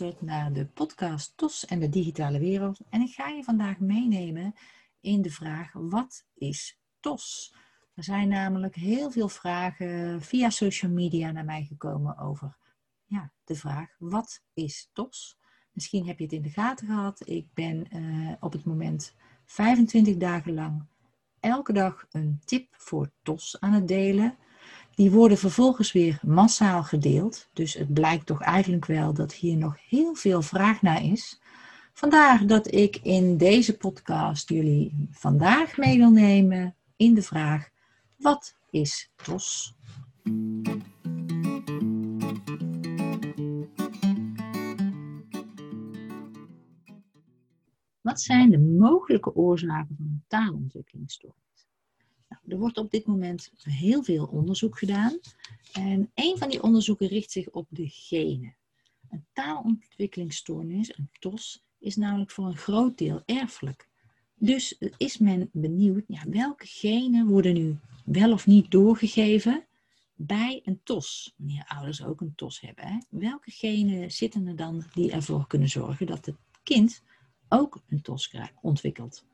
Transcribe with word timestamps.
luistert 0.00 0.22
naar 0.22 0.52
de 0.52 0.66
podcast 0.66 1.36
TOS 1.36 1.66
en 1.66 1.80
de 1.80 1.88
digitale 1.88 2.38
wereld. 2.38 2.80
En 2.90 3.00
ik 3.00 3.14
ga 3.14 3.28
je 3.28 3.42
vandaag 3.42 3.78
meenemen 3.78 4.54
in 5.00 5.22
de 5.22 5.30
vraag: 5.30 5.72
wat 5.72 6.24
is 6.34 6.80
TOS? 7.00 7.54
Er 7.94 8.04
zijn 8.04 8.28
namelijk 8.28 8.74
heel 8.74 9.10
veel 9.10 9.28
vragen 9.28 10.22
via 10.22 10.50
social 10.50 10.92
media 10.92 11.30
naar 11.30 11.44
mij 11.44 11.64
gekomen 11.64 12.18
over 12.18 12.56
ja, 13.04 13.32
de 13.44 13.54
vraag: 13.54 13.94
wat 13.98 14.42
is 14.54 14.90
TOS? 14.92 15.38
Misschien 15.72 16.06
heb 16.06 16.18
je 16.18 16.24
het 16.24 16.32
in 16.32 16.42
de 16.42 16.50
gaten 16.50 16.86
gehad. 16.86 17.28
Ik 17.28 17.46
ben 17.54 17.96
uh, 17.96 18.32
op 18.40 18.52
het 18.52 18.64
moment 18.64 19.14
25 19.44 20.16
dagen 20.16 20.54
lang 20.54 20.86
elke 21.40 21.72
dag 21.72 22.06
een 22.10 22.40
tip 22.44 22.74
voor 22.76 23.10
TOS 23.22 23.60
aan 23.60 23.72
het 23.72 23.88
delen. 23.88 24.36
Die 24.94 25.10
worden 25.10 25.38
vervolgens 25.38 25.92
weer 25.92 26.20
massaal 26.22 26.82
gedeeld. 26.82 27.48
Dus 27.52 27.74
het 27.74 27.94
blijkt 27.94 28.26
toch 28.26 28.40
eigenlijk 28.40 28.86
wel 28.86 29.14
dat 29.14 29.32
hier 29.32 29.56
nog 29.56 29.76
heel 29.88 30.14
veel 30.14 30.42
vraag 30.42 30.82
naar 30.82 31.04
is. 31.04 31.40
Vandaar 31.92 32.46
dat 32.46 32.74
ik 32.74 32.96
in 32.96 33.36
deze 33.36 33.76
podcast 33.76 34.48
jullie 34.48 35.08
vandaag 35.10 35.76
mee 35.76 35.98
wil 35.98 36.10
nemen 36.10 36.76
in 36.96 37.14
de 37.14 37.22
vraag: 37.22 37.68
wat 38.16 38.56
is 38.70 39.10
TOS? 39.16 39.76
Wat 48.00 48.20
zijn 48.20 48.50
de 48.50 48.58
mogelijke 48.58 49.34
oorzaken 49.34 49.96
van 49.96 50.06
een 50.06 50.24
taalontwikkelingsstoornis? 50.26 51.51
Er 52.52 52.58
wordt 52.58 52.78
op 52.78 52.90
dit 52.90 53.06
moment 53.06 53.50
heel 53.62 54.02
veel 54.02 54.26
onderzoek 54.26 54.78
gedaan. 54.78 55.18
En 55.72 56.10
een 56.14 56.38
van 56.38 56.48
die 56.48 56.62
onderzoeken 56.62 57.06
richt 57.06 57.30
zich 57.30 57.50
op 57.50 57.66
de 57.70 57.88
genen. 57.88 58.56
Een 59.10 59.24
taalontwikkelingsstoornis, 59.32 60.98
een 60.98 61.10
TOS, 61.18 61.64
is 61.78 61.96
namelijk 61.96 62.30
voor 62.30 62.46
een 62.46 62.56
groot 62.56 62.98
deel 62.98 63.22
erfelijk. 63.26 63.88
Dus 64.34 64.78
is 64.96 65.18
men 65.18 65.50
benieuwd, 65.52 66.04
ja, 66.06 66.22
welke 66.28 66.66
genen 66.66 67.26
worden 67.26 67.54
nu 67.54 67.78
wel 68.04 68.32
of 68.32 68.46
niet 68.46 68.70
doorgegeven 68.70 69.66
bij 70.14 70.60
een 70.64 70.80
TOS? 70.82 71.34
Wanneer 71.36 71.64
ouders 71.68 72.04
ook 72.04 72.20
een 72.20 72.34
TOS 72.34 72.60
hebben. 72.60 72.86
Hè? 72.86 72.98
Welke 73.08 73.50
genen 73.50 74.10
zitten 74.10 74.46
er 74.46 74.56
dan 74.56 74.84
die 74.94 75.12
ervoor 75.12 75.46
kunnen 75.46 75.68
zorgen 75.68 76.06
dat 76.06 76.26
het 76.26 76.36
kind 76.62 77.02
ook 77.48 77.82
een 77.88 78.02
TOS 78.02 78.34
ontwikkelt? 78.60 79.24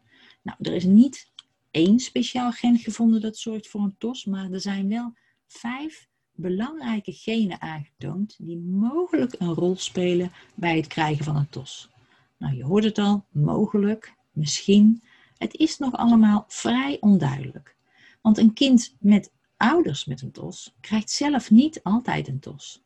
Nou, 0.42 0.58
er 0.60 0.72
is 0.72 0.84
niet 0.84 1.32
één 1.78 1.98
speciaal 1.98 2.52
gen 2.52 2.78
gevonden 2.78 3.20
dat 3.20 3.36
zorgt 3.36 3.68
voor 3.68 3.80
een 3.80 3.96
TOS, 3.98 4.24
maar 4.24 4.50
er 4.50 4.60
zijn 4.60 4.88
wel 4.88 5.12
vijf 5.46 6.08
belangrijke 6.32 7.12
genen 7.12 7.60
aangetoond 7.60 8.36
die 8.38 8.58
mogelijk 8.58 9.34
een 9.38 9.54
rol 9.54 9.76
spelen 9.76 10.32
bij 10.54 10.76
het 10.76 10.86
krijgen 10.86 11.24
van 11.24 11.36
een 11.36 11.48
TOS. 11.48 11.90
Nou, 12.38 12.56
je 12.56 12.64
hoort 12.64 12.84
het 12.84 12.98
al, 12.98 13.24
mogelijk, 13.30 14.14
misschien. 14.32 15.02
Het 15.36 15.54
is 15.54 15.78
nog 15.78 15.92
allemaal 15.92 16.44
vrij 16.48 16.96
onduidelijk. 17.00 17.76
Want 18.20 18.38
een 18.38 18.52
kind 18.52 18.96
met 19.00 19.32
ouders 19.56 20.04
met 20.04 20.22
een 20.22 20.32
TOS 20.32 20.74
krijgt 20.80 21.10
zelf 21.10 21.50
niet 21.50 21.82
altijd 21.82 22.28
een 22.28 22.40
TOS. 22.40 22.82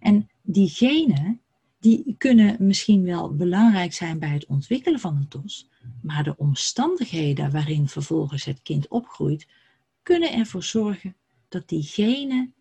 En 0.00 0.30
die 0.42 0.68
genen 0.68 1.40
die 1.78 2.14
kunnen 2.18 2.56
misschien 2.58 3.04
wel 3.04 3.34
belangrijk 3.34 3.92
zijn 3.92 4.18
bij 4.18 4.28
het 4.28 4.46
ontwikkelen 4.46 5.00
van 5.00 5.16
een 5.16 5.28
TOS, 5.28 5.68
maar 6.02 6.24
de 6.24 6.36
omstandigheden 6.36 7.50
waarin 7.50 7.88
vervolgens 7.88 8.44
het 8.44 8.62
kind 8.62 8.88
opgroeit, 8.88 9.46
kunnen 10.02 10.32
ervoor 10.32 10.62
zorgen 10.62 11.16
dat 11.48 11.68
die 11.68 11.82
genen 11.82 12.54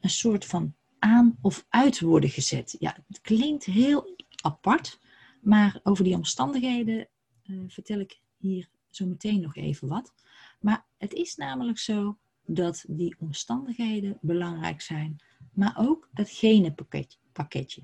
een 0.00 0.10
soort 0.10 0.44
van 0.44 0.74
aan 0.98 1.38
of 1.40 1.66
uit 1.68 2.00
worden 2.00 2.30
gezet. 2.30 2.76
Ja, 2.78 2.96
het 3.08 3.20
klinkt 3.20 3.64
heel 3.64 4.16
apart, 4.42 5.00
maar 5.40 5.80
over 5.82 6.04
die 6.04 6.14
omstandigheden 6.14 7.08
uh, 7.46 7.64
vertel 7.68 7.98
ik 7.98 8.20
hier 8.36 8.68
zo 8.90 9.06
meteen 9.06 9.40
nog 9.40 9.56
even 9.56 9.88
wat. 9.88 10.12
Maar 10.60 10.84
het 10.98 11.12
is 11.12 11.36
namelijk 11.36 11.78
zo 11.78 12.18
dat 12.46 12.84
die 12.88 13.16
omstandigheden 13.18 14.18
belangrijk 14.20 14.80
zijn, 14.80 15.16
maar 15.52 15.74
ook 15.78 16.08
het 16.12 16.30
genenpakketje 16.30 17.82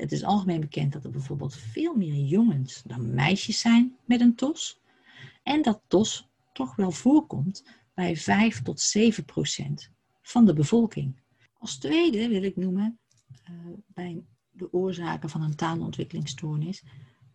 het 0.00 0.12
is 0.12 0.24
algemeen 0.24 0.60
bekend 0.60 0.92
dat 0.92 1.04
er 1.04 1.10
bijvoorbeeld 1.10 1.56
veel 1.56 1.94
meer 1.94 2.14
jongens 2.14 2.82
dan 2.86 3.14
meisjes 3.14 3.60
zijn 3.60 3.96
met 4.04 4.20
een 4.20 4.34
TOS. 4.34 4.80
En 5.42 5.62
dat 5.62 5.82
TOS 5.86 6.28
toch 6.52 6.76
wel 6.76 6.90
voorkomt 6.90 7.64
bij 7.94 8.16
5 8.16 8.62
tot 8.62 8.80
7 8.80 9.24
procent 9.24 9.90
van 10.22 10.44
de 10.44 10.52
bevolking. 10.52 11.20
Als 11.58 11.78
tweede 11.78 12.28
wil 12.28 12.42
ik 12.42 12.56
noemen 12.56 12.98
uh, 13.50 13.56
bij 13.86 14.24
de 14.50 14.72
oorzaken 14.72 15.30
van 15.30 15.42
een 15.42 15.56
taalontwikkelingsstoornis 15.56 16.82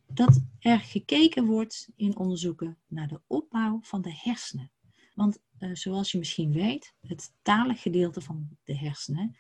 dat 0.07 0.41
er 0.59 0.79
gekeken 0.79 1.45
wordt 1.45 1.89
in 1.95 2.17
onderzoeken 2.17 2.77
naar 2.87 3.07
de 3.07 3.21
opbouw 3.27 3.79
van 3.81 4.01
de 4.01 4.13
hersenen. 4.13 4.71
Want 5.13 5.39
uh, 5.59 5.69
zoals 5.73 6.11
je 6.11 6.17
misschien 6.17 6.51
weet, 6.51 6.93
het 7.01 7.33
talige 7.41 7.81
gedeelte 7.81 8.21
van 8.21 8.49
de 8.63 8.77
hersenen 8.77 9.37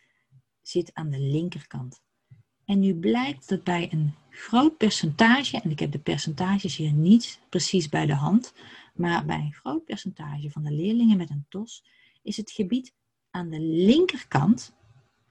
zit 0.61 0.93
aan 0.93 1.09
de 1.09 1.19
linkerkant. 1.19 2.03
En 2.65 2.79
nu 2.79 2.95
blijkt 2.95 3.49
dat 3.49 3.63
bij 3.63 3.87
een 3.91 4.13
groot 4.29 4.77
percentage, 4.77 5.61
en 5.61 5.71
ik 5.71 5.79
heb 5.79 5.91
de 5.91 5.99
percentages 5.99 6.75
hier 6.75 6.93
niet 6.93 7.39
precies 7.49 7.89
bij 7.89 8.05
de 8.05 8.13
hand, 8.13 8.53
maar 8.93 9.25
bij 9.25 9.39
een 9.39 9.53
groot 9.53 9.85
percentage 9.85 10.49
van 10.49 10.63
de 10.63 10.71
leerlingen 10.71 11.17
met 11.17 11.29
een 11.29 11.45
TOS 11.49 11.83
is 12.23 12.37
het 12.37 12.51
gebied 12.51 12.93
aan 13.29 13.49
de 13.49 13.59
linkerkant 13.59 14.75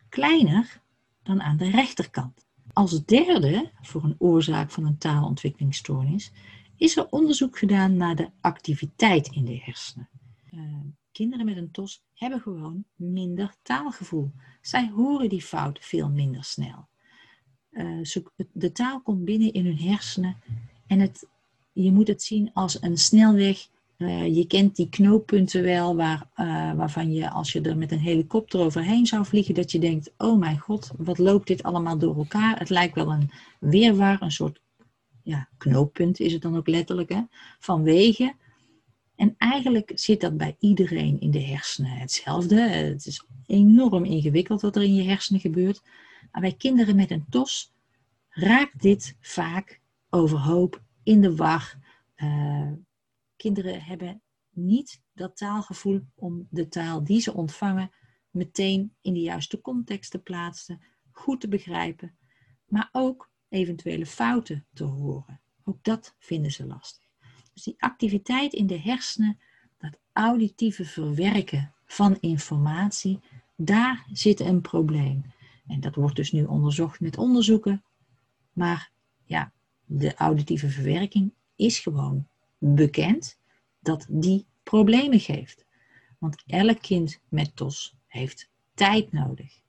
kleiner 0.09 0.81
dan 1.23 1.43
aan 1.43 1.57
de 1.57 1.71
rechterkant. 1.71 2.47
Als 2.73 3.05
derde, 3.05 3.71
voor 3.81 4.05
een 4.05 4.17
oorzaak 4.19 4.71
van 4.71 4.85
een 4.85 4.99
taalontwikkelingsstoornis, 4.99 6.33
is 6.77 6.97
er 6.97 7.09
onderzoek 7.11 7.59
gedaan 7.59 7.97
naar 7.97 8.17
de 8.17 8.31
activiteit 8.41 9.29
in 9.29 9.45
de 9.45 9.59
hersenen. 9.59 10.09
Uh, 10.51 10.61
kinderen 11.13 11.45
met 11.45 11.57
een 11.57 11.71
TOS 11.71 12.05
hebben 12.15 12.41
gewoon 12.41 12.85
minder 12.95 13.55
taalgevoel. 13.63 14.33
Zij 14.61 14.91
horen 14.91 15.29
die 15.29 15.43
fout 15.43 15.79
veel 15.81 16.11
minder 16.11 16.45
snel. 16.45 16.89
Uh, 17.75 18.23
de 18.53 18.73
taal 18.73 19.01
komt 19.01 19.25
binnen 19.25 19.53
in 19.53 19.65
hun 19.65 19.79
hersenen 19.79 20.37
en 20.87 21.01
het, 21.01 21.27
je 21.73 21.93
moet 21.93 22.09
het 22.09 22.23
zien 22.23 22.51
als 22.53 22.83
een 22.83 22.99
snelweg. 22.99 23.67
Uh, 23.99 24.37
je 24.37 24.47
kent 24.47 24.77
die 24.77 24.89
knooppunten 24.89 25.63
wel, 25.63 25.97
waar, 25.97 26.29
uh, 26.37 26.73
waarvan 26.73 27.13
je 27.13 27.31
als 27.31 27.53
je 27.53 27.61
er 27.61 27.77
met 27.77 27.93
een 27.93 27.99
helikopter 27.99 28.61
overheen 28.61 29.07
zou 29.07 29.25
vliegen, 29.25 29.55
dat 29.55 29.73
je 29.73 29.79
denkt, 29.79 30.13
oh 30.19 30.39
mijn 30.39 30.59
god, 30.59 30.91
wat 30.97 31.19
loopt 31.19 31.47
dit 31.47 31.63
allemaal 31.63 31.99
door 31.99 32.17
elkaar? 32.17 32.59
Het 32.59 32.71
lijkt 32.71 32.95
wel 32.95 33.13
een 33.13 33.31
weerwar, 33.61 34.23
een 34.23 34.31
soort 34.31 34.61
ja, 35.23 35.49
knooppunt 35.59 36.21
is 36.21 36.33
het 36.33 36.43
dan 36.43 36.57
ook 36.57 36.69
letterlijk, 36.69 37.09
hè, 37.09 37.21
van 37.59 37.83
wegen. 37.83 38.37
En 39.17 39.35
eigenlijk 39.39 39.93
zit 39.95 40.21
dat 40.21 40.37
bij 40.37 40.57
iedereen 40.59 41.21
in 41.21 41.31
de 41.31 41.43
hersenen 41.43 41.91
hetzelfde. 41.91 42.61
Het 42.61 43.07
is 43.07 43.25
enorm 43.47 44.05
ingewikkeld 44.05 44.61
wat 44.61 44.77
er 44.77 44.83
in 44.83 44.95
je 44.95 45.03
hersenen 45.03 45.41
gebeurt. 45.41 45.83
Bij 46.41 46.55
kinderen 46.55 46.97
met 46.97 47.11
een 47.11 47.27
TOS 47.29 47.73
raakt 48.29 48.83
dit 48.83 49.17
vaak 49.21 49.81
overhoop, 50.11 50.83
in 51.03 51.21
de 51.21 51.37
war. 51.37 51.79
Uh, 52.17 52.73
kinderen 53.37 53.83
hebben 53.83 54.23
niet 54.51 55.03
dat 55.13 55.37
taalgevoel 55.37 56.01
om 56.15 56.47
de 56.51 56.69
taal 56.69 57.05
die 57.05 57.21
ze 57.21 57.35
ontvangen 57.35 57.91
meteen 58.31 58.95
in 59.01 59.15
de 59.15 59.21
juiste 59.21 59.61
context 59.61 60.11
te 60.11 60.19
plaatsen, 60.19 60.81
goed 61.11 61.41
te 61.41 61.49
begrijpen, 61.49 62.17
maar 62.67 62.89
ook 62.93 63.31
eventuele 63.49 64.07
fouten 64.07 64.67
te 64.73 64.85
horen. 64.85 65.41
Ook 65.65 65.79
dat 65.83 66.15
vinden 66.19 66.51
ze 66.51 66.67
lastig. 66.67 67.05
Dus 67.53 67.63
die 67.63 67.75
activiteit 67.79 68.53
in 68.53 68.67
de 68.67 68.81
hersenen, 68.81 69.39
dat 69.79 69.99
auditieve 70.13 70.85
verwerken 70.85 71.73
van 71.85 72.17
informatie, 72.21 73.21
daar 73.57 74.07
zit 74.13 74.41
een 74.41 74.61
probleem. 74.61 75.25
En 75.67 75.81
dat 75.81 75.95
wordt 75.95 76.17
dus 76.17 76.33
nu 76.33 76.45
onderzocht 76.45 77.01
met 77.01 77.19
onderzoeken. 77.19 77.83
Maar 78.53 78.91
ja, 79.25 79.53
de 79.85 80.15
auditieve 80.15 80.69
verwerking 80.69 81.33
is 81.57 81.79
gewoon 81.79 82.27
bekend 82.59 83.39
dat 83.81 84.07
die 84.09 84.47
problemen 84.63 85.21
geeft. 85.21 85.65
Want 86.19 86.43
elk 86.47 86.81
kind 86.81 87.21
met 87.29 87.57
TOS 87.57 87.97
heeft 88.07 88.51
tijd 88.75 89.13
nodig. 89.13 89.63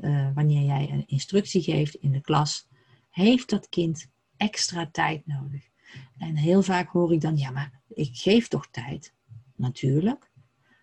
Uh, 0.00 0.30
wanneer 0.34 0.62
jij 0.62 0.90
een 0.90 1.06
instructie 1.06 1.62
geeft 1.62 1.94
in 1.94 2.12
de 2.12 2.20
klas, 2.20 2.68
heeft 3.10 3.50
dat 3.50 3.68
kind 3.68 4.08
extra 4.36 4.88
tijd 4.92 5.26
nodig. 5.26 5.68
En 6.18 6.36
heel 6.36 6.62
vaak 6.62 6.88
hoor 6.88 7.12
ik 7.12 7.20
dan, 7.20 7.36
ja, 7.36 7.50
maar 7.50 7.80
ik 7.88 8.16
geef 8.16 8.48
toch 8.48 8.68
tijd? 8.70 9.14
Natuurlijk. 9.56 10.30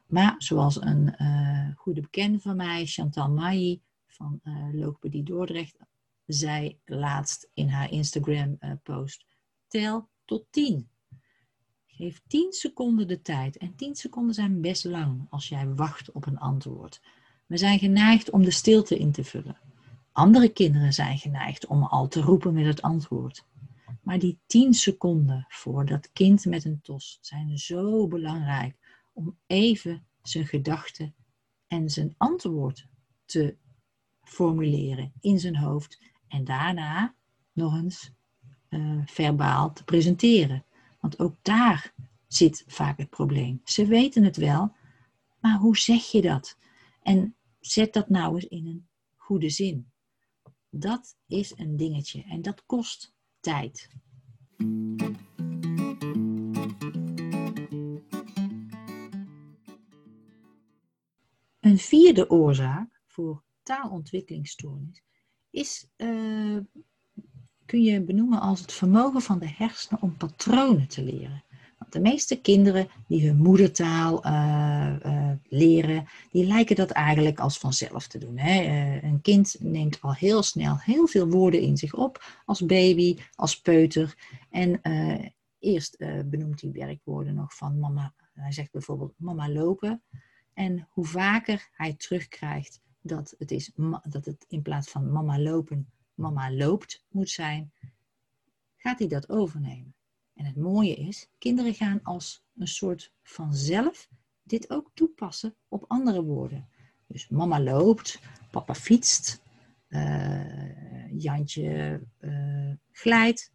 Maar 0.08 0.36
zoals 0.38 0.82
een 0.82 1.16
uh, 1.18 1.70
goede 1.76 2.02
bekende 2.02 2.40
van 2.40 2.56
mij, 2.56 2.86
Chantal 2.86 3.30
Mailly, 3.30 3.82
van 4.18 4.40
uh, 4.44 4.68
Logopedie 4.72 5.24
Dordrecht 5.24 5.78
zei 6.26 6.80
laatst 6.86 7.50
in 7.54 7.70
haar 7.70 7.92
Instagram-post: 7.92 9.26
eh, 9.28 9.28
tel 9.68 10.10
tot 10.26 10.46
10. 10.50 10.90
Geef 11.86 12.22
10 12.28 12.52
seconden 12.52 13.08
de 13.08 13.22
tijd. 13.22 13.58
En 13.58 13.76
10 13.76 13.96
seconden 13.96 14.34
zijn 14.34 14.62
best 14.62 14.84
lang 14.84 15.28
als 15.30 15.50
jij 15.50 15.74
wacht 15.74 16.12
op 16.12 16.26
een 16.26 16.40
antwoord. 16.40 17.02
We 17.46 17.58
zijn 17.58 17.80
geneigd 17.80 18.30
om 18.30 18.44
de 18.44 18.52
stilte 18.52 18.98
in 18.98 19.12
te 19.12 19.24
vullen. 19.24 19.58
Andere 20.12 20.50
kinderen 20.50 20.94
zijn 20.94 21.18
geneigd 21.18 21.66
om 21.66 21.84
al 21.84 22.08
te 22.08 22.22
roepen 22.22 22.54
met 22.54 22.66
het 22.66 22.82
antwoord. 22.82 23.46
Maar 24.02 24.20
die 24.20 24.40
10 24.46 24.74
seconden 24.74 25.46
voor 25.50 25.86
dat 25.86 26.12
kind 26.12 26.46
met 26.46 26.66
een 26.66 26.82
tos 26.82 27.18
zijn 27.22 27.58
zo 27.58 28.08
belangrijk 28.08 28.76
om 29.14 29.38
even 29.48 30.06
zijn 30.22 30.48
gedachten 30.48 31.16
en 31.68 31.90
zijn 31.90 32.14
antwoord 32.18 32.88
te 33.26 33.58
formuleren 34.28 35.12
in 35.20 35.40
zijn 35.40 35.58
hoofd 35.58 36.02
en 36.28 36.44
daarna 36.44 37.16
nog 37.52 37.76
eens 37.76 38.12
uh, 38.70 39.02
verbaal 39.06 39.74
te 39.74 39.84
presenteren. 39.84 40.66
Want 41.00 41.20
ook 41.20 41.36
daar 41.42 41.94
zit 42.28 42.64
vaak 42.68 42.98
het 42.98 43.10
probleem. 43.10 43.62
Ze 43.64 43.86
weten 43.86 44.24
het 44.24 44.38
wel, 44.38 44.76
maar 45.40 45.58
hoe 45.58 45.78
zeg 45.78 46.12
je 46.12 46.22
dat? 46.22 46.58
En 47.02 47.36
zet 47.60 47.94
dat 47.94 48.10
nou 48.10 48.36
eens 48.36 48.46
in 48.46 48.68
een 48.68 48.88
goede 49.16 49.50
zin. 49.50 49.92
Dat 50.70 51.16
is 51.28 51.54
een 51.58 51.78
dingetje 51.78 52.24
en 52.24 52.42
dat 52.42 52.66
kost 52.66 53.14
tijd. 53.40 53.90
Een 61.60 61.78
vierde 61.78 62.30
oorzaak 62.30 63.02
voor 63.06 63.44
taalontwikkelingsstoornis 63.68 65.04
is, 65.50 65.88
uh, 65.98 66.58
kun 67.66 67.82
je 67.82 68.02
benoemen 68.02 68.40
als 68.40 68.60
het 68.60 68.72
vermogen 68.72 69.22
van 69.22 69.40
de 69.40 69.50
hersenen 69.50 70.02
om 70.02 70.18
patronen 70.18 70.88
te 70.88 71.04
leren. 71.04 71.44
Want 71.78 71.94
de 71.94 72.00
meeste 72.00 72.42
kinderen 72.42 72.88
die 73.08 73.28
hun 73.28 73.38
moedertaal 73.38 74.26
uh, 74.26 74.96
uh, 75.06 75.32
leren, 75.44 76.06
die 76.32 76.46
lijken 76.46 76.76
dat 76.76 76.90
eigenlijk 76.90 77.40
als 77.40 77.58
vanzelf 77.58 78.08
te 78.08 78.18
doen. 78.18 78.38
Hè? 78.38 78.64
een 79.04 79.22
kind 79.22 79.56
neemt 79.60 80.02
al 80.02 80.14
heel 80.14 80.44
snel 80.44 80.78
heel 80.78 81.08
veel 81.08 81.30
woorden 81.30 81.62
in 81.62 81.78
zich 81.78 81.94
op, 81.94 82.42
als 82.46 82.66
baby, 82.66 83.18
als 83.36 83.62
peuter. 83.62 84.16
En 84.50 84.82
eerst 85.60 85.98
benoemt 86.26 86.62
hij 86.62 86.72
werkwoorden 86.72 87.34
nog 87.34 87.56
van 87.56 87.80
mama. 87.80 88.14
Hij 88.34 88.52
zegt 88.52 88.72
bijvoorbeeld 88.72 89.14
mama 89.18 89.50
lopen. 89.50 90.02
En 90.54 90.88
hoe 90.90 91.06
vaker 91.06 91.70
hij 91.72 91.94
terugkrijgt 91.94 92.82
dat 93.08 93.36
het, 93.38 93.52
is, 93.52 93.72
dat 94.10 94.26
het 94.26 94.46
in 94.48 94.62
plaats 94.62 94.90
van 94.90 95.12
mama 95.12 95.40
lopen, 95.40 95.92
mama 96.14 96.52
loopt 96.52 97.06
moet 97.10 97.30
zijn, 97.30 97.72
gaat 98.76 99.00
hij 99.00 99.08
dat 99.08 99.30
overnemen. 99.30 99.96
En 100.34 100.46
het 100.46 100.56
mooie 100.56 100.96
is, 100.96 101.30
kinderen 101.38 101.74
gaan 101.74 102.00
als 102.04 102.44
een 102.58 102.68
soort 102.68 103.14
vanzelf 103.24 104.10
dit 104.44 104.70
ook 104.70 104.92
toepassen 104.94 105.56
op 105.68 105.86
andere 105.88 106.24
woorden. 106.24 106.70
Dus 107.08 107.30
mama 107.30 107.62
loopt, 107.62 108.20
papa 108.52 108.76
fietst, 108.76 109.42
uh, 109.90 111.22
Jantje 111.22 112.02
uh, 112.20 112.74
glijdt. 112.92 113.52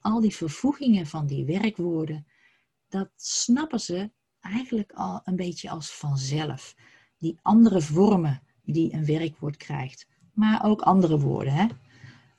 Al 0.00 0.20
die 0.20 0.34
vervoegingen 0.34 1.06
van 1.06 1.26
die 1.26 1.44
werkwoorden, 1.44 2.26
dat 2.88 3.10
snappen 3.16 3.80
ze 3.80 4.10
eigenlijk 4.40 4.92
al 4.92 5.20
een 5.24 5.36
beetje 5.36 5.70
als 5.70 5.90
vanzelf. 5.90 6.74
Die 7.18 7.38
andere 7.42 7.80
vormen 7.80 8.42
die 8.66 8.92
een 8.92 9.04
werkwoord 9.04 9.56
krijgt, 9.56 10.06
maar 10.32 10.64
ook 10.64 10.80
andere 10.80 11.18
woorden. 11.18 11.52
Hè? 11.52 11.66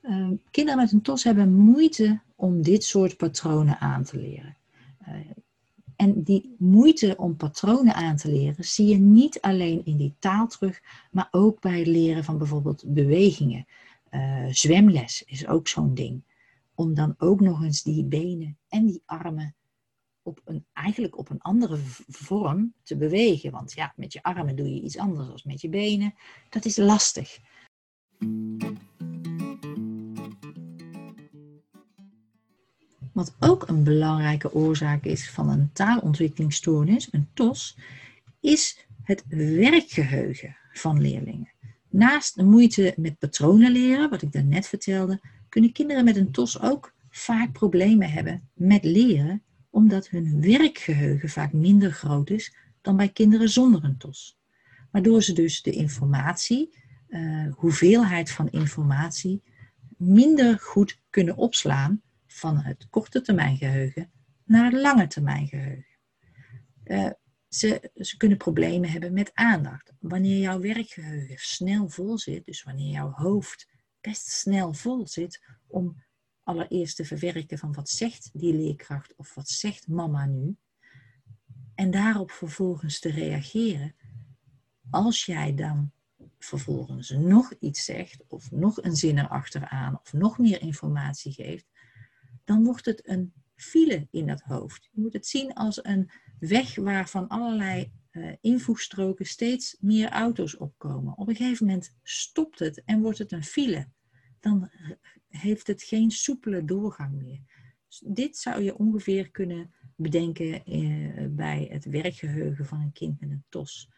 Ehm, 0.02 0.34
kinderen 0.52 0.80
met 0.82 0.92
een 0.92 1.02
TOS 1.02 1.24
hebben 1.24 1.54
moeite 1.54 2.20
om 2.36 2.62
dit 2.62 2.84
soort 2.84 3.18
patronen 3.18 3.80
aan 3.80 4.04
te 4.04 4.18
leren. 4.18 4.58
Uh, 5.08 5.14
en 5.96 6.24
die 6.24 6.56
moeite 6.58 7.16
om 7.18 7.36
patronen 7.36 7.94
aan 7.94 8.16
te 8.16 8.32
leren 8.32 8.64
zie 8.64 8.88
je 8.88 8.98
niet 8.98 9.42
alleen 9.42 9.86
in 9.86 9.98
die 9.98 10.16
taal 10.20 10.48
terug, 10.48 10.82
maar 11.12 11.28
ook 11.32 11.62
bij 11.62 11.78
het 11.78 11.88
leren 11.88 12.24
van 12.24 12.38
bijvoorbeeld 12.38 12.84
bewegingen. 12.88 13.66
Uh, 14.12 14.46
zwemles 14.50 15.24
is 15.26 15.48
ook 15.48 15.68
zo'n 15.68 15.94
ding. 15.94 16.24
Om 16.76 16.94
dan 16.94 17.16
ook 17.18 17.40
nog 17.42 17.64
eens 17.64 17.84
die 17.84 18.04
benen 18.04 18.58
en 18.68 18.86
die 18.86 19.02
armen 19.06 19.56
op 20.28 20.42
een, 20.46 20.66
eigenlijk 20.74 21.18
op 21.18 21.30
een 21.30 21.42
andere 21.42 21.78
vorm 22.08 22.74
te 22.84 22.98
bewegen. 22.98 23.52
Want 23.52 23.74
ja, 23.74 23.94
met 23.96 24.14
je 24.14 24.24
armen 24.24 24.56
doe 24.56 24.74
je 24.74 24.82
iets 24.82 24.98
anders 24.98 25.28
dan 25.28 25.40
met 25.44 25.62
je 25.62 25.70
benen. 25.70 26.14
Dat 26.50 26.66
is 26.66 26.78
lastig. 26.78 27.38
Wat 33.14 33.36
ook 33.40 33.68
een 33.68 33.84
belangrijke 33.84 34.54
oorzaak 34.54 35.04
is 35.04 35.30
van 35.30 35.50
een 35.50 35.70
taalontwikkelingsstoornis, 35.74 37.08
een 37.12 37.28
TOS, 37.34 37.78
is 38.40 38.88
het 39.04 39.24
werkgeheugen 39.28 40.58
van 40.74 41.02
leerlingen. 41.02 41.52
Naast 41.90 42.36
de 42.36 42.44
moeite 42.44 42.94
met 42.98 43.20
patronen 43.20 43.72
leren, 43.72 44.10
wat 44.10 44.22
ik 44.22 44.32
daarnet 44.32 44.68
vertelde, 44.68 45.22
kunnen 45.50 45.72
kinderen 45.72 46.04
met 46.04 46.16
een 46.16 46.32
TOS 46.32 46.62
ook 46.62 46.94
vaak 47.10 47.52
problemen 47.52 48.12
hebben 48.12 48.50
met 48.54 48.84
leren 48.84 49.42
omdat 49.78 50.10
hun 50.10 50.42
werkgeheugen 50.42 51.30
vaak 51.30 51.54
minder 51.54 51.92
groot 51.92 52.30
is 52.30 52.56
dan 52.82 52.98
bij 52.98 53.10
kinderen 53.10 53.50
zonder 53.50 53.84
een 53.84 53.98
TOS. 53.98 54.40
Waardoor 54.92 55.24
ze 55.24 55.34
dus 55.34 55.62
de 55.62 55.72
informatie, 55.72 56.78
uh, 57.10 57.54
hoeveelheid 57.54 58.32
van 58.32 58.50
informatie, 58.50 59.44
minder 59.98 60.60
goed 60.60 61.02
kunnen 61.10 61.36
opslaan 61.36 62.02
van 62.28 62.58
het 62.58 62.88
korte 62.90 63.22
termijn 63.22 63.58
geheugen 63.58 64.12
naar 64.44 64.72
het 64.72 64.82
lange 64.82 65.08
termijn 65.08 65.48
geheugen. 65.48 65.98
Uh, 66.84 67.10
ze, 67.48 67.92
ze, 67.96 68.18
kunnen 68.18 68.38
problemen 68.38 68.90
hebben 68.90 69.14
met 69.14 69.32
aandacht. 69.34 69.94
Wanneer 70.00 70.40
jouw 70.40 70.60
werkgeheugen 70.60 71.38
snel 71.38 71.90
vol 71.90 72.18
zit, 72.18 72.46
dus 72.46 72.64
wanneer 72.64 72.92
jouw 72.92 73.12
hoofd 73.12 73.68
best 74.02 74.28
snel 74.28 74.74
vol 74.74 75.08
zit 75.08 75.44
om 75.68 76.04
allereerst 76.48 76.96
te 76.96 77.06
verwerken 77.06 77.58
van 77.58 77.74
wat 77.74 77.90
zegt 77.90 78.30
die 78.34 78.54
leerkracht 78.54 79.16
of 79.16 79.36
wat 79.36 79.50
zegt 79.50 79.88
mama 79.88 80.26
nu. 80.26 80.58
En 81.76 81.92
daarop 81.92 82.32
vervolgens 82.32 83.00
te 83.00 83.10
reageren. 83.10 83.96
Als 84.90 85.26
jij 85.26 85.56
dan 85.56 85.92
vervolgens 86.40 87.10
nog 87.10 87.54
iets 87.60 87.84
zegt 87.84 88.24
of 88.28 88.52
nog 88.52 88.84
een 88.84 88.96
zin 88.96 89.18
erachteraan 89.18 90.00
of 90.00 90.14
nog 90.14 90.38
meer 90.38 90.62
informatie 90.62 91.32
geeft, 91.32 91.66
dan 92.44 92.64
wordt 92.64 92.86
het 92.86 93.08
een 93.08 93.34
file 93.56 94.08
in 94.12 94.28
dat 94.28 94.42
hoofd. 94.42 94.90
Je 94.92 95.02
moet 95.02 95.14
het 95.14 95.28
zien 95.28 95.54
als 95.54 95.86
een 95.86 96.10
weg 96.40 96.76
waar 96.76 97.10
van 97.10 97.28
allerlei 97.28 97.92
uh, 98.12 98.34
invoegstroken 98.42 99.26
steeds 99.26 99.78
meer 99.80 100.10
auto's 100.10 100.58
opkomen. 100.58 101.18
Op 101.18 101.28
een 101.28 101.36
gegeven 101.36 101.66
moment 101.66 101.96
stopt 102.04 102.60
het 102.60 102.84
en 102.84 103.02
wordt 103.02 103.18
het 103.18 103.32
een 103.32 103.44
file. 103.44 103.88
Dan 104.40 104.72
heeft 105.38 105.68
het 105.68 105.84
geen 105.84 106.12
soepele 106.12 106.66
doorgang 106.66 107.14
meer. 107.14 107.42
Dit 108.06 108.38
zou 108.38 108.62
je 108.62 108.78
ongeveer 108.78 109.32
kunnen 109.32 109.74
bedenken 109.96 110.66
eh, 110.66 111.26
bij 111.30 111.68
het 111.72 111.86
werkgeheugen 111.86 112.66
van 112.66 112.82
een 112.82 112.92
kind 112.92 113.20
met 113.20 113.30
een 113.30 113.46
TOS. 113.50 113.90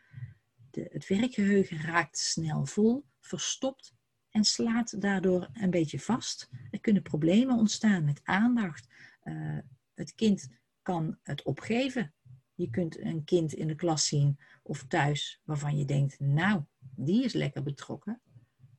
De, 0.72 0.90
het 0.92 1.08
werkgeheugen 1.08 1.82
raakt 1.82 2.18
snel 2.18 2.66
vol, 2.66 3.06
verstopt 3.20 3.96
en 4.30 4.44
slaat 4.44 5.02
daardoor 5.02 5.50
een 5.54 5.70
beetje 5.70 6.00
vast. 6.00 6.50
Er 6.72 6.80
kunnen 6.80 7.02
problemen 7.02 7.58
ontstaan 7.58 8.06
met 8.06 8.22
aandacht. 8.24 8.88
Uh, 9.24 9.58
het 9.94 10.16
kind 10.16 10.50
kan 10.82 11.20
het 11.24 11.44
opgeven. 11.44 12.14
Je 12.54 12.70
kunt 12.70 13.00
een 13.00 13.24
kind 13.24 13.54
in 13.54 13.68
de 13.68 13.76
klas 13.76 14.08
zien 14.08 14.40
of 14.64 14.86
thuis 14.88 15.42
waarvan 15.44 15.78
je 15.78 15.86
denkt, 15.86 16.20
nou, 16.20 16.64
die 16.80 17.24
is 17.24 17.34
lekker 17.34 17.64
betrokken. 17.64 18.22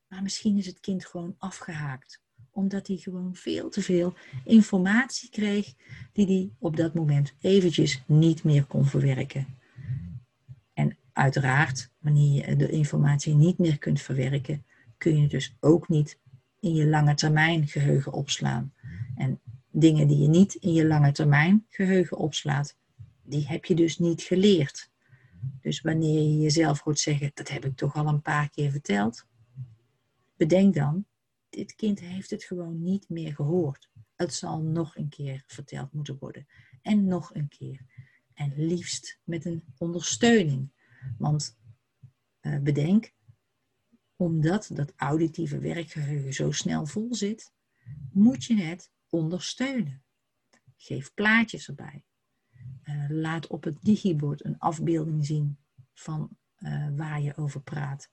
Maar 0.09 0.23
misschien 0.23 0.59
is 0.59 0.67
het 0.67 0.81
kind 0.81 1.07
gewoon 1.07 1.35
afgehaakt 1.39 2.23
omdat 2.51 2.87
hij 2.87 2.97
gewoon 2.97 3.35
veel 3.35 3.69
te 3.69 3.83
veel 3.83 4.15
informatie 4.45 5.31
kreeg 5.31 5.75
die 6.13 6.27
hij 6.27 6.51
op 6.59 6.77
dat 6.77 6.95
moment 6.95 7.35
eventjes 7.41 8.03
niet 8.07 8.45
meer 8.45 8.65
kon 8.65 8.87
verwerken. 8.87 9.47
En 10.75 10.97
uiteraard, 11.13 11.91
wanneer 11.99 12.49
je 12.49 12.57
de 12.57 12.71
informatie 12.71 13.35
niet 13.35 13.59
meer 13.59 13.79
kunt 13.79 14.01
verwerken, 14.01 14.65
kun 14.99 15.21
je 15.21 15.29
dus 15.29 15.57
ook 15.61 15.89
niet 15.89 16.19
in 16.61 16.75
je 16.75 16.87
lange 16.87 17.15
termijn 17.15 17.67
geheugen 17.67 18.13
opslaan. 18.13 18.73
En 19.17 19.41
dingen 19.71 20.09
die 20.09 20.19
je 20.19 20.29
niet 20.29 20.55
in 20.55 20.73
je 20.73 20.87
lange 20.87 21.13
termijn 21.13 21.67
geheugen 21.69 22.17
opslaat, 22.17 22.77
die 23.23 23.47
heb 23.47 23.65
je 23.65 23.75
dus 23.75 23.99
niet 23.99 24.23
geleerd. 24.23 24.91
Dus 25.61 25.81
wanneer 25.81 26.23
je 26.23 26.39
jezelf 26.39 26.81
hoort 26.81 26.99
zeggen, 26.99 27.31
dat 27.35 27.49
heb 27.49 27.65
ik 27.65 27.77
toch 27.77 27.95
al 27.95 28.07
een 28.07 28.23
paar 28.23 28.51
keer 28.51 28.71
verteld, 28.71 29.27
bedenk 30.37 30.75
dan 30.75 31.05
dit 31.51 31.75
kind 31.75 32.01
heeft 32.01 32.31
het 32.31 32.45
gewoon 32.45 32.83
niet 32.83 33.09
meer 33.09 33.35
gehoord. 33.35 33.91
Het 34.15 34.35
zal 34.35 34.63
nog 34.63 34.97
een 34.97 35.09
keer 35.09 35.45
verteld 35.47 35.93
moeten 35.93 36.17
worden. 36.19 36.47
En 36.83 37.05
nog 37.05 37.35
een 37.35 37.49
keer. 37.49 37.85
En 38.35 38.53
liefst 38.57 39.21
met 39.25 39.45
een 39.45 39.65
ondersteuning. 39.79 40.73
Want 41.19 41.59
uh, 42.41 42.59
bedenk, 42.59 43.13
omdat 44.17 44.71
dat 44.73 44.93
auditieve 44.97 45.59
werkgeheugen 45.59 46.33
zo 46.33 46.51
snel 46.51 46.87
vol 46.87 47.15
zit, 47.15 47.53
moet 48.13 48.45
je 48.45 48.63
het 48.63 48.91
ondersteunen. 49.09 50.03
Geef 50.77 51.15
plaatjes 51.15 51.69
erbij. 51.69 52.05
Uh, 52.85 53.07
laat 53.09 53.47
op 53.47 53.65
het 53.65 53.83
digibord 53.83 54.45
een 54.45 54.59
afbeelding 54.59 55.27
zien 55.27 55.59
van 55.93 56.39
uh, 56.59 56.89
waar 56.97 57.21
je 57.21 57.37
over 57.37 57.63
praat 57.63 58.11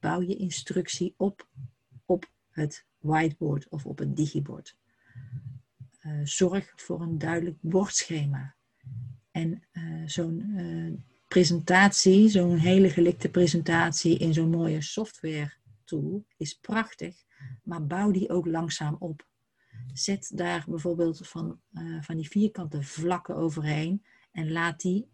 bouw 0.00 0.20
je 0.20 0.36
instructie 0.36 1.14
op 1.16 1.48
op 2.06 2.30
het 2.50 2.86
whiteboard 2.98 3.68
of 3.68 3.86
op 3.86 3.98
het 3.98 4.16
digibord. 4.16 4.76
Uh, 6.02 6.20
zorg 6.24 6.72
voor 6.76 7.00
een 7.00 7.18
duidelijk 7.18 7.56
bordschema. 7.60 8.54
En 9.30 9.62
uh, 9.72 10.02
zo'n 10.06 11.04
presentatie, 11.28 12.28
zo'n 12.28 12.56
hele 12.56 12.90
gelikte 12.90 13.28
presentatie 13.28 14.18
in 14.18 14.34
zo'n 14.34 14.50
mooie 14.50 14.82
software 14.82 15.52
tool 15.84 16.24
is 16.36 16.54
prachtig, 16.54 17.24
maar 17.62 17.86
bouw 17.86 18.10
die 18.10 18.28
ook 18.28 18.46
langzaam 18.46 18.96
op. 18.98 19.26
Zet 19.92 20.30
daar 20.34 20.64
bijvoorbeeld 20.68 21.28
van, 21.28 21.60
van 22.00 22.16
die 22.16 22.28
vierkante 22.28 22.82
vlakken 22.82 23.36
overheen 23.36 24.04
en 24.32 24.52
laat 24.52 24.80
die 24.80 25.08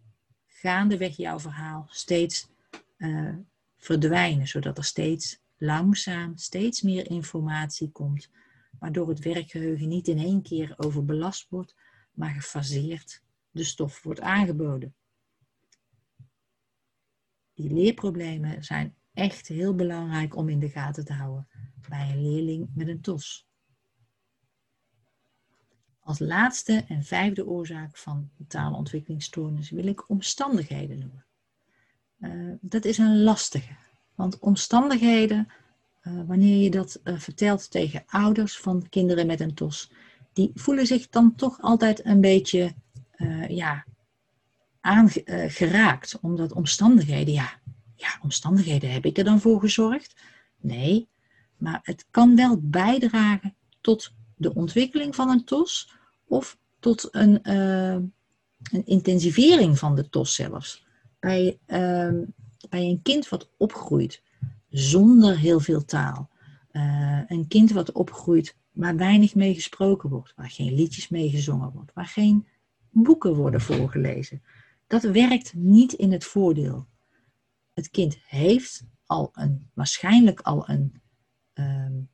gaandeweg 0.47 1.17
jouw 1.17 1.41
verhaal 1.41 1.87
steeds 1.91 2.49
verdwijnen, 3.77 4.49
zodat 4.49 4.79
er 4.79 4.85
steeds 4.85 5.40
langzaam 5.61 6.37
steeds 6.37 6.83
meer 6.83 7.11
informatie 7.11 7.91
komt, 7.91 8.31
waardoor 8.79 9.09
het 9.09 9.19
werkgeheugen 9.19 9.89
niet 9.89 10.09
in 10.09 10.19
één 10.19 10.43
keer 10.43 10.75
overbelast 10.77 11.49
wordt, 11.49 11.77
maar 12.13 12.35
gefaseerd 12.35 13.23
de 13.51 13.65
stof 13.65 14.03
wordt 14.03 14.21
aangeboden. 14.21 14.95
Die 17.55 17.73
leerproblemen 17.73 18.65
zijn 18.65 18.95
echt 19.13 19.49
heel 19.49 19.75
belangrijk 19.75 20.37
om 20.37 20.49
in 20.49 20.59
de 20.59 20.69
gaten 20.69 21.05
te 21.05 21.13
houden 21.13 21.49
bij 21.89 22.11
een 22.11 22.23
leerling 22.23 22.71
met 22.75 22.89
een 22.89 23.01
TOS. 23.01 23.49
Als 26.01 26.19
laatste 26.19 26.85
en 26.89 27.05
vijfde 27.05 27.47
oorzaak 27.47 27.97
van 27.97 28.31
taalontwikkelingsstoornis 28.49 29.71
wil 29.71 29.87
ik 29.87 30.09
omstandigheden 30.09 30.99
noemen. 30.99 31.27
Uh, 32.19 32.55
dat 32.61 32.85
is 32.85 32.99
een 32.99 33.23
lastige, 33.23 33.77
want 34.21 34.39
omstandigheden, 34.39 35.49
uh, 36.03 36.21
wanneer 36.27 36.63
je 36.63 36.71
dat 36.71 37.01
uh, 37.05 37.19
vertelt 37.19 37.71
tegen 37.71 38.03
ouders 38.07 38.59
van 38.59 38.89
kinderen 38.89 39.27
met 39.27 39.41
een 39.41 39.55
TOS, 39.55 39.93
die 40.33 40.51
voelen 40.55 40.87
zich 40.87 41.09
dan 41.09 41.35
toch 41.35 41.61
altijd 41.61 42.05
een 42.05 42.21
beetje 42.21 42.75
ja, 43.49 43.85
aangeraakt, 44.81 46.19
omdat 46.21 46.53
omstandigheden, 46.53 47.35
ja, 47.35 47.61
ja, 47.95 48.19
omstandigheden 48.23 48.93
heb 48.93 49.05
ik 49.05 49.19
er 49.19 49.25
dan 49.25 49.41
voor 49.41 49.61
gezorgd? 49.61 50.15
Nee, 50.61 51.09
maar 51.57 51.81
het 51.83 52.07
kan 52.11 52.37
wel 52.37 52.59
bijdragen 52.61 53.55
tot 53.81 54.13
de 54.37 54.55
ontwikkeling 54.55 55.15
van 55.15 55.31
een 55.31 55.45
TOS 55.45 55.95
of 56.27 56.59
tot 56.79 57.09
een, 57.11 57.41
uh, 57.43 57.93
een 58.73 58.85
intensivering 58.85 59.79
van 59.79 59.95
de 59.95 60.09
TOS 60.09 60.35
zelfs. 60.35 60.87
Bij, 61.19 61.59
uh, 61.67 62.23
bij 62.71 62.85
een 62.85 63.03
kind 63.03 63.29
wat 63.29 63.51
opgroeit 63.57 64.23
zonder 64.69 65.39
heel 65.39 65.61
veel 65.61 65.85
taal. 65.85 66.31
Uh, 66.73 67.21
een 67.27 67.49
kind 67.49 67.71
wat 67.71 67.93
opgroeit 67.93 68.57
waar 68.73 68.97
weinig 68.97 69.35
mee 69.35 69.55
gesproken 69.55 70.11
wordt, 70.11 70.33
waar 70.37 70.51
geen 70.51 70.75
liedjes 70.75 71.09
mee 71.09 71.31
gezongen 71.31 71.73
wordt, 71.73 71.93
waar 71.93 72.07
geen 72.07 72.47
boeken 72.91 73.35
worden 73.35 73.61
voorgelezen. 73.61 74.43
Dat 74.87 75.03
werkt 75.03 75.55
niet 75.55 75.93
in 75.93 76.13
het 76.13 76.25
voordeel. 76.25 76.87
Het 77.75 77.91
kind 77.91 78.19
heeft 78.27 78.85
al 79.07 79.31
een, 79.33 79.71
waarschijnlijk 79.75 80.41
al 80.41 80.69
een, 80.69 81.01
um, 81.55 82.09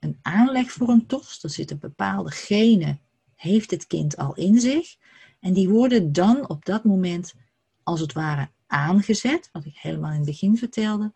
een 0.00 0.18
aanleg 0.22 0.70
voor 0.70 0.88
een 0.88 1.06
TOS. 1.06 1.42
Er 1.42 1.50
zitten 1.50 1.78
bepaalde 1.78 2.30
genen 2.30 3.00
heeft 3.34 3.70
het 3.70 3.86
kind 3.86 4.16
al 4.16 4.34
in 4.34 4.60
zich. 4.60 4.96
En 5.40 5.52
die 5.52 5.68
worden 5.68 6.12
dan 6.12 6.48
op 6.48 6.64
dat 6.64 6.84
moment, 6.84 7.34
als 7.82 8.00
het 8.00 8.12
ware, 8.12 8.50
aangezet, 8.70 9.48
wat 9.52 9.64
ik 9.64 9.76
helemaal 9.76 10.10
in 10.10 10.16
het 10.16 10.26
begin 10.26 10.56
vertelde, 10.56 11.12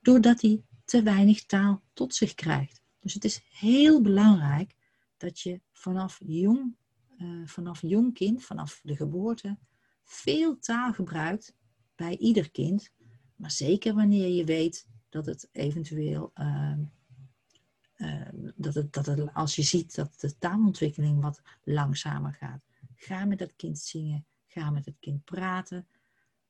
doordat 0.00 0.40
hij 0.40 0.62
te 0.84 1.02
weinig 1.02 1.44
taal 1.44 1.82
tot 1.92 2.14
zich 2.14 2.34
krijgt. 2.34 2.82
Dus 3.00 3.14
het 3.14 3.24
is 3.24 3.40
heel 3.50 4.00
belangrijk 4.00 4.74
dat 5.16 5.40
je 5.40 5.60
vanaf 5.72 6.20
jong, 6.24 6.76
uh, 7.18 7.46
vanaf 7.46 7.82
jong 7.82 8.14
kind, 8.14 8.44
vanaf 8.44 8.80
de 8.82 8.96
geboorte, 8.96 9.58
veel 10.04 10.58
taal 10.58 10.92
gebruikt 10.92 11.54
bij 11.94 12.16
ieder 12.16 12.50
kind. 12.50 12.90
Maar 13.36 13.50
zeker 13.50 13.94
wanneer 13.94 14.28
je 14.28 14.44
weet 14.44 14.86
dat 15.08 15.26
het 15.26 15.48
eventueel 15.52 16.30
uh, 16.34 16.72
Ehm, 18.04 18.50
dat, 18.56 18.74
het, 18.74 18.92
dat 18.92 19.06
het, 19.06 19.34
als 19.34 19.56
je 19.56 19.62
ziet 19.62 19.94
dat 19.94 20.20
de 20.20 20.38
taalontwikkeling 20.38 21.20
wat 21.20 21.42
langzamer 21.62 22.34
gaat, 22.34 22.62
ga 22.94 23.24
met 23.24 23.38
dat 23.38 23.56
kind 23.56 23.78
zingen, 23.78 24.26
ga 24.46 24.70
met 24.70 24.84
het 24.84 24.96
kind 25.00 25.24
praten, 25.24 25.86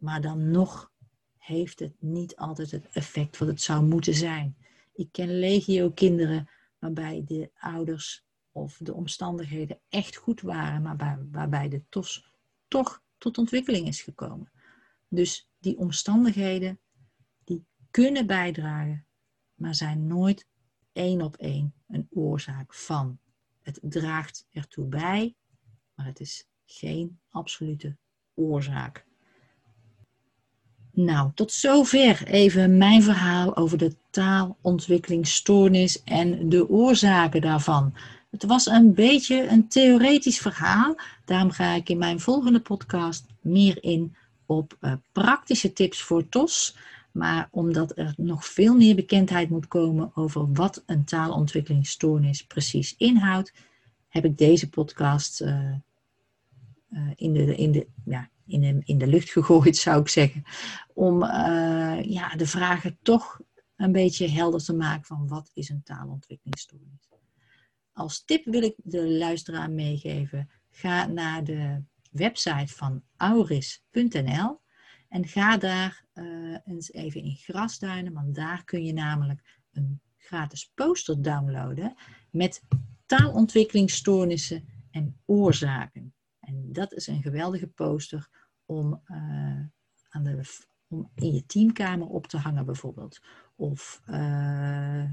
maar 0.04 0.20
dan 0.20 0.50
nog 0.50 0.92
heeft 1.36 1.78
het 1.78 1.94
niet 1.98 2.36
altijd 2.36 2.70
het 2.70 2.88
effect 2.88 3.38
wat 3.38 3.48
het 3.48 3.60
zou 3.60 3.84
moeten 3.84 4.14
zijn. 4.14 4.56
Ik 4.92 5.08
ken 5.12 5.38
legio 5.38 5.90
kinderen 5.90 6.48
waarbij 6.78 7.22
de 7.26 7.50
ouders 7.54 8.24
of 8.52 8.78
de 8.82 8.94
omstandigheden 8.94 9.80
echt 9.88 10.16
goed 10.16 10.40
waren, 10.40 10.82
maar 10.82 11.26
waarbij 11.30 11.68
de 11.68 11.82
TOS 11.88 12.30
toch 12.68 13.02
tot 13.18 13.38
ontwikkeling 13.38 13.86
is 13.86 14.02
gekomen. 14.02 14.50
Dus 15.08 15.50
die 15.58 15.78
omstandigheden, 15.78 16.80
die 17.44 17.64
kunnen 17.90 18.26
bijdragen, 18.26 19.06
maar 19.54 19.74
zijn 19.74 20.06
nooit 20.06 20.48
één 20.92 21.22
op 21.22 21.36
één 21.36 21.74
een 21.88 22.06
oorzaak 22.10 22.74
van. 22.74 23.18
Het 23.62 23.78
draagt 23.82 24.46
ertoe 24.50 24.86
bij, 24.86 25.36
maar 25.94 26.06
het 26.06 26.20
is 26.20 26.48
geen 26.64 27.20
absolute 27.28 27.96
oorzaak. 28.34 29.06
Nou, 30.94 31.30
tot 31.34 31.52
zover 31.52 32.26
even 32.26 32.76
mijn 32.76 33.02
verhaal 33.02 33.56
over 33.56 33.78
de 33.78 33.94
taalontwikkelingsstoornis 34.10 36.02
en 36.02 36.48
de 36.48 36.68
oorzaken 36.68 37.40
daarvan. 37.40 37.94
Het 38.30 38.44
was 38.44 38.66
een 38.66 38.94
beetje 38.94 39.48
een 39.48 39.68
theoretisch 39.68 40.38
verhaal, 40.38 40.96
daarom 41.24 41.50
ga 41.50 41.72
ik 41.74 41.88
in 41.88 41.98
mijn 41.98 42.20
volgende 42.20 42.60
podcast 42.60 43.26
meer 43.40 43.82
in 43.82 44.14
op 44.46 44.76
uh, 44.80 44.92
praktische 45.12 45.72
tips 45.72 46.02
voor 46.02 46.28
TOS. 46.28 46.76
Maar 47.12 47.48
omdat 47.50 47.98
er 47.98 48.14
nog 48.16 48.46
veel 48.46 48.74
meer 48.74 48.94
bekendheid 48.94 49.50
moet 49.50 49.68
komen 49.68 50.10
over 50.14 50.52
wat 50.52 50.82
een 50.86 51.04
taalontwikkelingsstoornis 51.04 52.44
precies 52.46 52.94
inhoudt, 52.98 53.52
heb 54.08 54.24
ik 54.24 54.38
deze 54.38 54.68
podcast 54.68 55.40
uh, 55.40 55.70
uh, 56.90 57.00
in, 57.16 57.32
de, 57.32 57.56
in, 57.56 57.72
de, 57.72 57.86
ja, 58.04 58.28
in, 58.46 58.60
de, 58.60 58.80
in 58.84 58.98
de 58.98 59.06
lucht 59.06 59.30
gegooid, 59.30 59.76
zou 59.76 60.00
ik 60.00 60.08
zeggen. 60.08 60.42
Om 60.94 61.22
uh, 61.22 62.02
ja, 62.02 62.36
de 62.36 62.46
vragen 62.46 62.98
toch 63.02 63.40
een 63.76 63.92
beetje 63.92 64.28
helder 64.28 64.64
te 64.64 64.74
maken 64.74 65.04
van 65.04 65.28
wat 65.28 65.50
is 65.54 65.68
een 65.68 65.82
taalontwikkelingsstoornis. 65.82 67.08
Als 67.92 68.24
tip 68.24 68.44
wil 68.44 68.62
ik 68.62 68.74
de 68.76 69.08
luisteraar 69.08 69.70
meegeven, 69.70 70.50
ga 70.70 71.06
naar 71.06 71.44
de 71.44 71.82
website 72.10 72.74
van 72.74 73.02
auris.nl 73.16 74.60
en 75.08 75.26
ga 75.26 75.56
daar 75.56 76.04
uh, 76.14 76.56
eens 76.64 76.92
even 76.92 77.22
in 77.22 77.36
grasduinen, 77.36 78.12
want 78.12 78.34
daar 78.34 78.64
kun 78.64 78.84
je 78.84 78.92
namelijk 78.92 79.60
een 79.72 80.00
gratis 80.16 80.70
poster 80.74 81.22
downloaden 81.22 81.94
met 82.30 82.62
taalontwikkelingsstoornissen 83.06 84.68
en 84.90 85.16
oorzaken. 85.24 86.14
En 86.44 86.72
dat 86.72 86.92
is 86.92 87.06
een 87.06 87.22
geweldige 87.22 87.66
poster 87.66 88.28
om, 88.64 89.02
uh, 89.06 89.16
aan 90.08 90.24
de, 90.24 90.40
om 90.88 91.10
in 91.14 91.34
je 91.34 91.46
teamkamer 91.46 92.06
op 92.06 92.26
te 92.26 92.36
hangen 92.36 92.66
bijvoorbeeld. 92.66 93.20
Of 93.56 94.02
uh, 94.06 95.12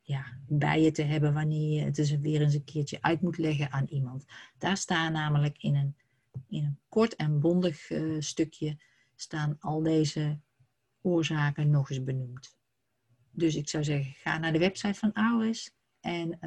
ja, 0.00 0.24
bij 0.46 0.82
je 0.82 0.90
te 0.90 1.02
hebben 1.02 1.34
wanneer 1.34 1.78
je 1.78 1.84
het 1.84 2.20
weer 2.20 2.40
eens 2.40 2.54
een 2.54 2.64
keertje 2.64 3.02
uit 3.02 3.20
moet 3.20 3.38
leggen 3.38 3.72
aan 3.72 3.86
iemand. 3.86 4.24
Daar 4.58 4.76
staan 4.76 5.12
namelijk 5.12 5.58
in 5.58 5.74
een, 5.74 5.96
in 6.48 6.64
een 6.64 6.78
kort 6.88 7.16
en 7.16 7.40
bondig 7.40 7.90
stukje 8.18 8.76
staan 9.14 9.56
al 9.60 9.82
deze 9.82 10.40
oorzaken 11.00 11.70
nog 11.70 11.90
eens 11.90 12.04
benoemd. 12.04 12.56
Dus 13.30 13.54
ik 13.54 13.68
zou 13.68 13.84
zeggen, 13.84 14.12
ga 14.12 14.38
naar 14.38 14.52
de 14.52 14.58
website 14.58 14.98
van 14.98 15.12
Auris 15.12 15.74
en 16.00 16.38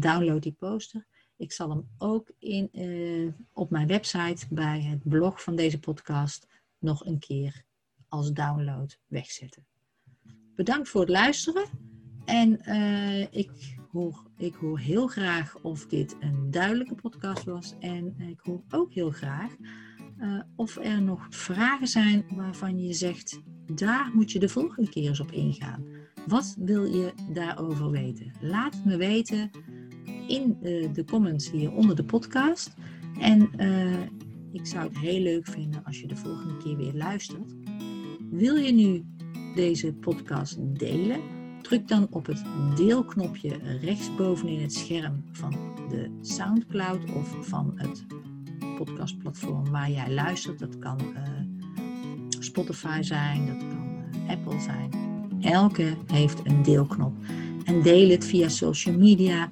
download 0.00 0.42
die 0.42 0.52
poster. 0.52 1.06
Ik 1.42 1.52
zal 1.52 1.70
hem 1.70 1.88
ook 1.98 2.30
in, 2.38 2.68
uh, 2.72 3.32
op 3.52 3.70
mijn 3.70 3.86
website 3.86 4.46
bij 4.50 4.82
het 4.82 5.08
blog 5.08 5.42
van 5.42 5.56
deze 5.56 5.78
podcast 5.78 6.46
nog 6.78 7.06
een 7.06 7.18
keer 7.18 7.64
als 8.08 8.32
download 8.32 8.98
wegzetten. 9.06 9.66
Bedankt 10.54 10.88
voor 10.88 11.00
het 11.00 11.10
luisteren. 11.10 11.64
En 12.24 12.60
uh, 12.64 13.20
ik, 13.20 13.76
hoor, 13.90 14.22
ik 14.36 14.54
hoor 14.54 14.78
heel 14.78 15.06
graag 15.06 15.58
of 15.62 15.86
dit 15.86 16.16
een 16.20 16.50
duidelijke 16.50 16.94
podcast 16.94 17.44
was. 17.44 17.74
En 17.80 18.20
ik 18.20 18.40
hoor 18.40 18.62
ook 18.70 18.92
heel 18.92 19.10
graag 19.10 19.56
uh, 20.18 20.40
of 20.56 20.76
er 20.76 21.02
nog 21.02 21.26
vragen 21.30 21.88
zijn 21.88 22.24
waarvan 22.28 22.78
je 22.78 22.92
zegt, 22.92 23.40
daar 23.74 24.10
moet 24.14 24.32
je 24.32 24.38
de 24.38 24.48
volgende 24.48 24.90
keer 24.90 25.08
eens 25.08 25.20
op 25.20 25.32
ingaan. 25.32 25.84
Wat 26.26 26.56
wil 26.58 26.84
je 26.84 27.12
daarover 27.32 27.90
weten? 27.90 28.32
Laat 28.40 28.84
me 28.84 28.96
weten 28.96 29.50
in 30.32 30.58
uh, 30.62 30.88
de 30.92 31.04
comments 31.04 31.50
hier 31.50 31.72
onder 31.72 31.96
de 31.96 32.04
podcast. 32.04 32.74
En 33.20 33.50
uh, 33.58 34.00
ik 34.52 34.66
zou 34.66 34.88
het 34.88 34.98
heel 34.98 35.20
leuk 35.20 35.46
vinden 35.46 35.84
als 35.84 36.00
je 36.00 36.06
de 36.06 36.16
volgende 36.16 36.56
keer 36.56 36.76
weer 36.76 36.94
luistert. 36.94 37.54
Wil 38.30 38.56
je 38.56 38.72
nu 38.72 39.04
deze 39.54 39.92
podcast 39.92 40.56
delen? 40.78 41.20
Druk 41.62 41.88
dan 41.88 42.06
op 42.10 42.26
het 42.26 42.42
deelknopje 42.76 43.78
rechtsbovenin 43.80 44.60
het 44.60 44.72
scherm 44.72 45.24
van 45.32 45.50
de 45.88 46.18
SoundCloud 46.20 47.12
of 47.12 47.36
van 47.40 47.72
het 47.76 48.04
podcastplatform 48.76 49.70
waar 49.70 49.90
jij 49.90 50.10
luistert. 50.10 50.58
Dat 50.58 50.78
kan 50.78 50.98
uh, 51.00 51.20
Spotify 52.28 53.02
zijn, 53.02 53.46
dat 53.46 53.58
kan 53.58 54.04
Apple 54.28 54.60
zijn. 54.60 54.90
Elke 55.40 55.96
heeft 56.06 56.40
een 56.44 56.62
deelknop. 56.62 57.12
En 57.64 57.82
deel 57.82 58.08
het 58.08 58.24
via 58.24 58.48
social 58.48 58.96
media 58.96 59.50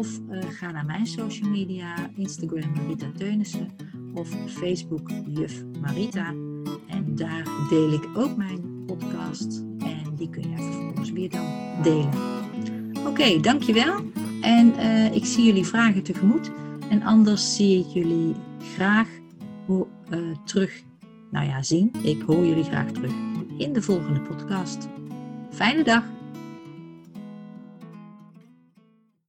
of 0.00 0.20
uh, 0.30 0.38
ga 0.48 0.70
naar 0.70 0.84
mijn 0.84 1.06
social 1.06 1.50
media, 1.50 1.94
Instagram 2.16 2.72
Marita 2.74 3.06
Teunissen 3.16 3.68
of 4.14 4.28
Facebook 4.46 5.10
Juf 5.26 5.62
Marita. 5.80 6.26
En 6.86 7.14
daar 7.14 7.44
deel 7.68 7.92
ik 7.92 8.08
ook 8.14 8.36
mijn 8.36 8.84
podcast 8.86 9.64
en 9.78 10.14
die 10.16 10.30
kun 10.30 10.50
jij 10.50 10.56
vervolgens 10.56 11.10
weer 11.10 11.30
dan 11.30 11.46
delen. 11.82 12.10
Oké, 13.06 13.40
dankjewel. 13.40 14.00
En 14.40 14.74
uh, 14.76 15.14
ik 15.14 15.24
zie 15.24 15.44
jullie 15.44 15.66
vragen 15.66 16.02
tegemoet. 16.02 16.50
En 16.88 17.02
anders 17.02 17.56
zie 17.56 17.78
ik 17.78 17.86
jullie 17.86 18.34
graag 18.74 19.08
uh, 19.68 19.84
terug. 20.44 20.82
Nou 21.30 21.46
ja, 21.46 21.62
zien. 21.62 21.92
Ik 22.02 22.22
hoor 22.22 22.46
jullie 22.46 22.64
graag 22.64 22.90
terug 22.90 23.12
in 23.56 23.72
de 23.72 23.82
volgende 23.82 24.20
podcast. 24.20 24.88
Fijne 25.50 25.84
dag! 25.84 26.19